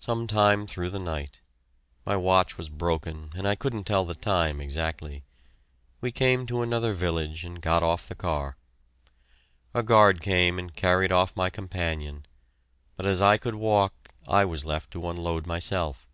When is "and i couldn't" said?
3.36-3.84